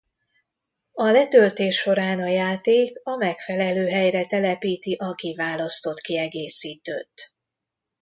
A 0.93 1.03
letöltés 1.09 1.75
során 1.77 2.19
a 2.19 2.27
játék 2.27 2.99
a 3.03 3.15
megfelelő 3.15 3.87
helyre 3.87 4.25
telepíti 4.25 4.93
a 4.99 5.13
kiválasztott 5.15 5.99
kiegészítőt. 5.99 7.33